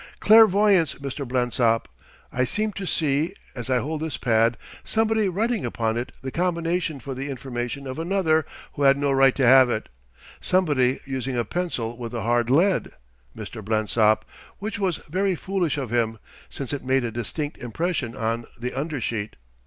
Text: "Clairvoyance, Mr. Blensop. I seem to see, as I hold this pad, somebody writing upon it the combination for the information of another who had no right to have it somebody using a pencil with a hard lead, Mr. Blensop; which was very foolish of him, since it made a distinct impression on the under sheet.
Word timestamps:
"Clairvoyance, 0.19 0.95
Mr. 0.95 1.27
Blensop. 1.27 1.87
I 2.33 2.43
seem 2.43 2.71
to 2.73 2.87
see, 2.87 3.35
as 3.55 3.69
I 3.69 3.77
hold 3.77 4.01
this 4.01 4.17
pad, 4.17 4.57
somebody 4.83 5.29
writing 5.29 5.63
upon 5.63 5.95
it 5.95 6.11
the 6.23 6.31
combination 6.31 6.99
for 6.99 7.13
the 7.13 7.29
information 7.29 7.85
of 7.85 7.99
another 7.99 8.43
who 8.73 8.81
had 8.81 8.97
no 8.97 9.11
right 9.11 9.35
to 9.35 9.45
have 9.45 9.69
it 9.69 9.89
somebody 10.39 11.01
using 11.05 11.37
a 11.37 11.45
pencil 11.45 11.95
with 11.97 12.15
a 12.15 12.23
hard 12.23 12.49
lead, 12.49 12.89
Mr. 13.37 13.63
Blensop; 13.63 14.25
which 14.57 14.79
was 14.79 14.97
very 15.07 15.35
foolish 15.35 15.77
of 15.77 15.91
him, 15.91 16.17
since 16.49 16.73
it 16.73 16.83
made 16.83 17.03
a 17.03 17.11
distinct 17.11 17.59
impression 17.59 18.15
on 18.15 18.47
the 18.57 18.73
under 18.73 18.99
sheet. 18.99 19.35